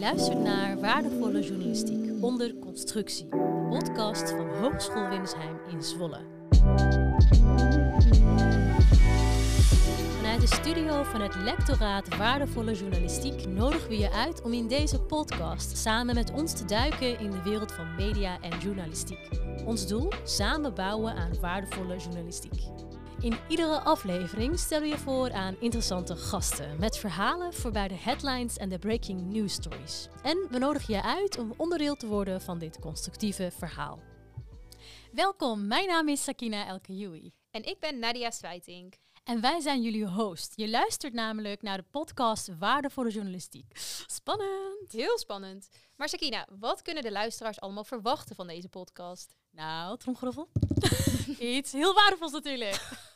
[0.00, 6.20] luistert naar Waardevolle Journalistiek onder constructie, de podcast van Hogeschool Windersheim in Zwolle.
[10.16, 15.00] Vanuit de studio van het lectoraat Waardevolle Journalistiek nodigen we je uit om in deze
[15.00, 19.28] podcast samen met ons te duiken in de wereld van media en journalistiek.
[19.64, 20.12] Ons doel?
[20.24, 22.89] Samen bouwen aan waardevolle journalistiek.
[23.20, 28.56] In iedere aflevering stellen we je voor aan interessante gasten met verhalen voorbij de headlines
[28.56, 30.08] en de breaking news stories.
[30.22, 33.98] En we nodigen je uit om onderdeel te worden van dit constructieve verhaal.
[35.12, 37.32] Welkom, mijn naam is Sakina Elkeyoui.
[37.50, 38.94] En ik ben Nadia Swijtink.
[39.24, 40.52] En wij zijn jullie host.
[40.56, 43.72] Je luistert namelijk naar de podcast Waardevolle Journalistiek.
[44.06, 44.92] Spannend!
[44.92, 45.68] Heel spannend.
[45.96, 49.36] Maar Sakina, wat kunnen de luisteraars allemaal verwachten van deze podcast?
[49.50, 50.48] Nou, tromgeroffel.
[51.38, 53.08] Iets heel waardevols natuurlijk.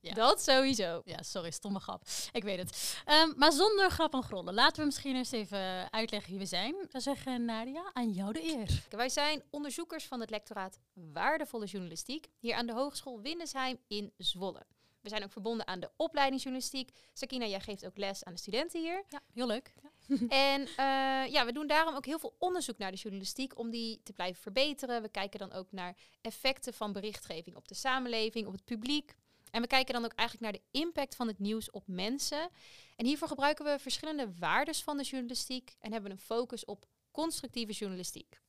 [0.00, 0.14] Ja.
[0.14, 1.02] Dat sowieso.
[1.04, 2.02] Ja, sorry, stomme grap.
[2.32, 3.00] Ik weet het.
[3.04, 4.54] Ehm, maar zonder grap en grollen.
[4.54, 6.74] Laten we misschien eens even uitleggen wie we zijn.
[6.74, 8.82] Ik zou zeggen, Nadia, aan jou de eer.
[8.90, 14.66] Wij zijn onderzoekers van het lectoraat Waardevolle Journalistiek hier aan de Hogeschool Windesheim in Zwolle.
[15.00, 16.90] We zijn ook verbonden aan de opleiding journalistiek.
[17.12, 19.04] Sakina, jij geeft ook les aan de studenten hier.
[19.08, 19.72] Ja, heel leuk.
[19.82, 19.90] Ja.
[20.28, 20.66] en uh,
[21.32, 24.42] ja, we doen daarom ook heel veel onderzoek naar de journalistiek om die te blijven
[24.42, 25.02] verbeteren.
[25.02, 29.14] We kijken dan ook naar effecten van berichtgeving op de samenleving, op het publiek.
[29.50, 32.48] En we kijken dan ook eigenlijk naar de impact van het nieuws op mensen.
[32.96, 37.72] En hiervoor gebruiken we verschillende waardes van de journalistiek en hebben een focus op constructieve
[37.72, 38.40] journalistiek.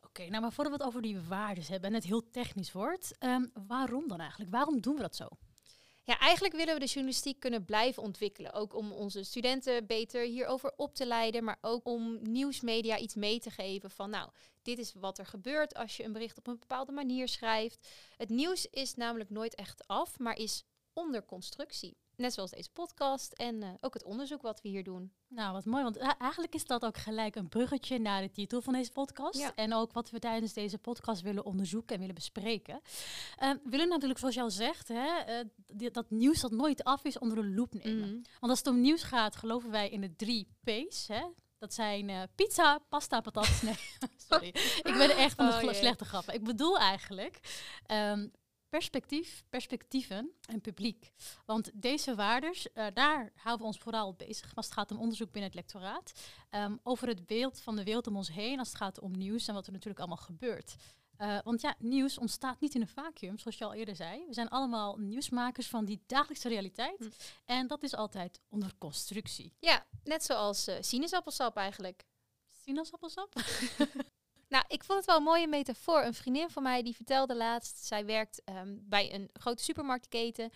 [0.00, 3.14] Oké, nou maar voordat we het over die waardes hebben en het heel technisch wordt,
[3.20, 4.50] um, waarom dan eigenlijk?
[4.50, 5.28] Waarom doen we dat zo?
[6.08, 8.52] Ja, eigenlijk willen we de journalistiek kunnen blijven ontwikkelen.
[8.52, 13.38] Ook om onze studenten beter hierover op te leiden, maar ook om nieuwsmedia iets mee
[13.38, 14.30] te geven van nou,
[14.62, 17.88] dit is wat er gebeurt als je een bericht op een bepaalde manier schrijft.
[18.16, 20.64] Het nieuws is namelijk nooit echt af, maar is
[20.98, 21.96] onder constructie.
[22.16, 25.12] Net zoals deze podcast en uh, ook het onderzoek wat we hier doen.
[25.28, 28.72] Nou, wat mooi, want eigenlijk is dat ook gelijk een bruggetje naar de titel van
[28.72, 29.38] deze podcast.
[29.38, 29.54] Ja.
[29.54, 32.80] En ook wat we tijdens deze podcast willen onderzoeken en willen bespreken.
[33.42, 35.42] Uh, we willen natuurlijk, zoals je al zegt, hè,
[35.76, 38.08] uh, dat nieuws dat nooit af is onder de loep nemen.
[38.08, 38.22] Mm.
[38.40, 41.08] Want als het om nieuws gaat, geloven wij in de drie P's.
[41.08, 41.22] Hè?
[41.58, 43.62] Dat zijn uh, pizza, pasta, patat.
[43.62, 43.76] Nee,
[44.16, 44.48] sorry.
[44.82, 46.34] ik ben echt van de oh, slechte grappen.
[46.34, 47.40] Ik bedoel eigenlijk
[47.90, 48.32] um,
[48.68, 51.12] perspectief, perspectieven en publiek.
[51.46, 54.54] Want deze waardes, uh, daar houden we ons vooral bezig.
[54.54, 56.12] Als het gaat om onderzoek binnen het lectoraat.
[56.50, 58.58] Um, over het beeld van de wereld om ons heen.
[58.58, 60.76] Als het gaat om nieuws en wat er natuurlijk allemaal gebeurt.
[61.18, 64.26] Uh, want ja, nieuws ontstaat niet in een vacuüm, zoals je al eerder zei.
[64.26, 66.98] We zijn allemaal nieuwsmakers van die dagelijkse realiteit.
[66.98, 67.08] Hm.
[67.44, 69.52] En dat is altijd onder constructie.
[69.58, 72.04] Ja, net zoals uh, sinaasappelsap eigenlijk.
[72.64, 73.34] Sinaasappelsap?
[74.48, 76.02] Nou, ik vond het wel een mooie metafoor.
[76.02, 80.50] Een vriendin van mij die vertelde laatst, zij werkt um, bij een grote supermarktketen.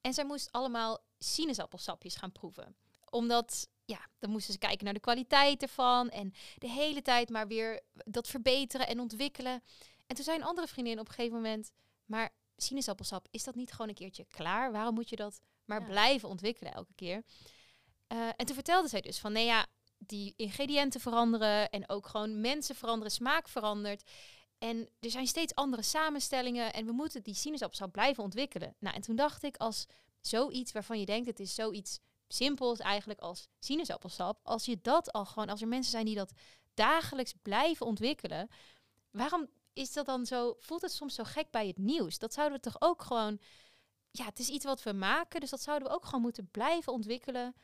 [0.00, 2.76] En zij moest allemaal sinaasappelsapjes gaan proeven.
[3.10, 6.10] Omdat, ja, dan moesten ze kijken naar de kwaliteit ervan.
[6.10, 9.62] En de hele tijd maar weer dat verbeteren en ontwikkelen.
[10.06, 11.72] En toen zei een andere vriendin op een gegeven moment,
[12.04, 14.72] maar sinaasappelsap, is dat niet gewoon een keertje klaar?
[14.72, 15.86] Waarom moet je dat maar ja.
[15.86, 17.22] blijven ontwikkelen elke keer?
[18.12, 19.66] Uh, en toen vertelde zij dus van, nee ja,
[19.98, 24.10] die ingrediënten veranderen en ook gewoon mensen veranderen, smaak verandert.
[24.58, 28.74] En er zijn steeds andere samenstellingen en we moeten die sinaasappelsap blijven ontwikkelen.
[28.78, 29.86] Nou, en toen dacht ik, als
[30.20, 35.24] zoiets waarvan je denkt, het is zoiets simpels eigenlijk als sinaasappelsap, als je dat al
[35.24, 36.32] gewoon, als er mensen zijn die dat
[36.74, 38.48] dagelijks blijven ontwikkelen,
[39.10, 42.18] waarom is dat dan zo, voelt het soms zo gek bij het nieuws?
[42.18, 43.40] Dat zouden we toch ook gewoon,
[44.10, 46.92] ja, het is iets wat we maken, dus dat zouden we ook gewoon moeten blijven
[46.92, 47.54] ontwikkelen.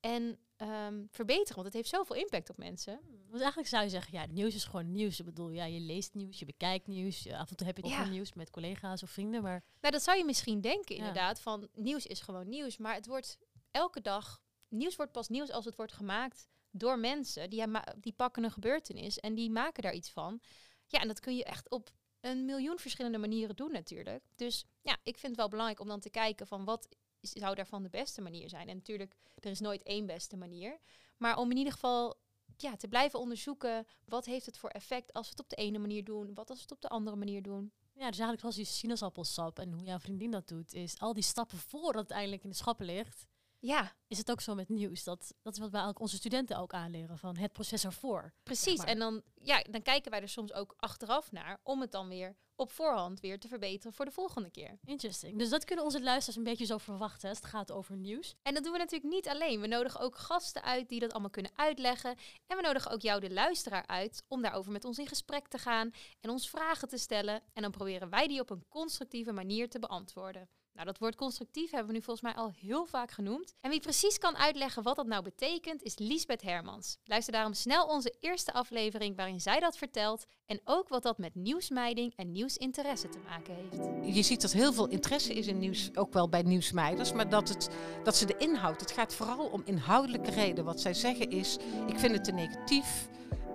[0.00, 1.54] En um, verbeteren.
[1.54, 3.00] Want het heeft zoveel impact op mensen.
[3.28, 5.18] Want eigenlijk zou je zeggen, ja, nieuws is gewoon nieuws.
[5.18, 7.28] Ik bedoel, ja, je leest nieuws, je bekijkt nieuws.
[7.28, 8.04] Af en toe heb je ja.
[8.04, 9.42] nieuws met collega's of vrienden.
[9.42, 9.64] Maar...
[9.80, 11.40] Nou, dat zou je misschien denken inderdaad.
[11.40, 12.76] Van nieuws is gewoon nieuws.
[12.76, 13.38] Maar het wordt
[13.70, 14.40] elke dag...
[14.68, 17.50] Nieuws wordt pas nieuws als het wordt gemaakt door mensen.
[17.50, 17.64] Die,
[17.98, 20.40] die pakken een gebeurtenis en die maken daar iets van.
[20.86, 21.90] Ja, en dat kun je echt op
[22.20, 24.24] een miljoen verschillende manieren doen natuurlijk.
[24.36, 26.88] Dus ja, ik vind het wel belangrijk om dan te kijken van wat
[27.20, 28.68] zou daarvan de beste manier zijn.
[28.68, 30.80] En natuurlijk, er is nooit één beste manier.
[31.16, 32.20] Maar om in ieder geval
[32.56, 35.78] ja, te blijven onderzoeken, wat heeft het voor effect als we het op de ene
[35.78, 37.72] manier doen, wat als we het op de andere manier doen.
[37.92, 41.22] Ja, dus eigenlijk zoals die sinaasappelsap en hoe jouw vriendin dat doet, is al die
[41.22, 43.26] stappen voordat het eigenlijk in de schappen ligt,
[43.60, 43.92] ja.
[44.06, 45.04] Is het ook zo met nieuws?
[45.04, 48.32] Dat, dat is wat wij ook onze studenten ook aanleren van het proces ervoor.
[48.42, 48.64] Precies.
[48.64, 48.86] Zeg maar.
[48.86, 52.36] En dan, ja, dan kijken wij er soms ook achteraf naar om het dan weer
[52.60, 54.78] op voorhand weer te verbeteren voor de volgende keer.
[54.84, 55.38] Interesting.
[55.38, 58.34] Dus dat kunnen onze luisteraars een beetje zo verwachten als het gaat over nieuws.
[58.42, 59.60] En dat doen we natuurlijk niet alleen.
[59.60, 62.16] We nodigen ook gasten uit die dat allemaal kunnen uitleggen.
[62.46, 65.58] En we nodigen ook jou, de luisteraar, uit om daarover met ons in gesprek te
[65.58, 65.90] gaan
[66.20, 67.42] en ons vragen te stellen.
[67.52, 70.48] En dan proberen wij die op een constructieve manier te beantwoorden.
[70.72, 73.54] Nou, dat woord constructief hebben we nu volgens mij al heel vaak genoemd.
[73.60, 76.98] En wie precies kan uitleggen wat dat nou betekent, is Liesbeth Hermans.
[77.04, 81.34] Luister daarom snel onze eerste aflevering waarin zij dat vertelt en ook wat dat met
[81.34, 84.14] nieuwsmeiding en nieuwsinteresse te maken heeft.
[84.14, 87.48] Je ziet dat heel veel interesse is in nieuws, ook wel bij nieuwsmeiders, maar dat,
[87.48, 87.70] het,
[88.04, 90.64] dat ze de inhoud, het gaat vooral om inhoudelijke reden.
[90.64, 91.56] Wat zij zeggen is,
[91.86, 93.08] ik vind het te negatief.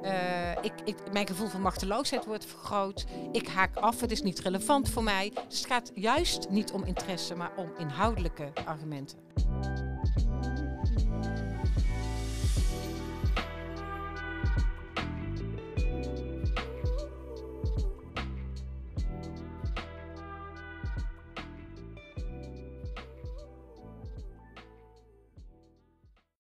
[0.06, 3.06] Uh, ik, ik, mijn gevoel van machteloosheid wordt vergroot.
[3.32, 5.32] Ik haak af, het is niet relevant voor mij.
[5.48, 9.18] Dus het gaat juist niet om interesse, maar om inhoudelijke argumenten.